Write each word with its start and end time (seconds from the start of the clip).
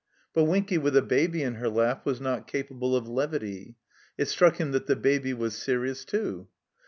But 0.33 0.45
Winky 0.45 0.79
with 0.79 0.97
a 0.97 1.03
baby 1.03 1.43
in 1.43 1.53
her 1.61 1.69
lap 1.69 2.07
was 2.07 2.19
not 2.19 2.47
capable 2.47 2.95
of 2.95 3.07
levity. 3.07 3.75
It 4.17 4.29
struck 4.29 4.55
him 4.59 4.71
that 4.71 4.87
the 4.87 4.95
Baby 4.95 5.35
was 5.35 5.55
serious, 5.55 6.05
too. 6.05 6.47